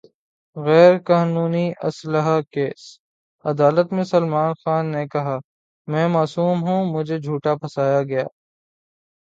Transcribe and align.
غیر 0.57 0.93
قانونی 1.07 1.65
اسلحہ 1.87 2.37
کیس: 2.53 2.81
عدالت 3.45 3.87
میں 3.93 4.03
سلمان 4.05 4.51
خان 4.61 4.83
نے 4.91 5.03
کہا: 5.07 5.37
میں 5.87 6.07
معصوم 6.07 6.57
ہوں، 6.63 6.81
مجھے 6.93 7.17
جھوٹا 7.19 7.53
پھنسایا 7.55 8.01
گیا 8.03 8.25